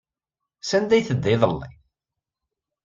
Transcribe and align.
Sanda 0.69 0.93
ay 0.95 1.03
tedda 1.07 1.29
iḍelli? 1.35 1.69